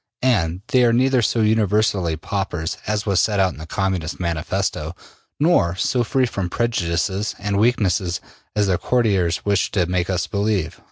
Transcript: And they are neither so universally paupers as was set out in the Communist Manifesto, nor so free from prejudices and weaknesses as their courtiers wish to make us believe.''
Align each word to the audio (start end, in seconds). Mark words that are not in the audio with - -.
And 0.23 0.63
they 0.69 0.83
are 0.83 0.93
neither 0.93 1.21
so 1.21 1.41
universally 1.41 2.17
paupers 2.17 2.77
as 2.87 3.05
was 3.05 3.19
set 3.19 3.39
out 3.39 3.53
in 3.53 3.59
the 3.59 3.67
Communist 3.67 4.19
Manifesto, 4.19 4.95
nor 5.39 5.75
so 5.75 6.03
free 6.03 6.25
from 6.25 6.49
prejudices 6.49 7.35
and 7.37 7.59
weaknesses 7.59 8.19
as 8.55 8.65
their 8.65 8.79
courtiers 8.79 9.45
wish 9.45 9.69
to 9.73 9.85
make 9.85 10.09
us 10.09 10.25
believe.'' 10.25 10.79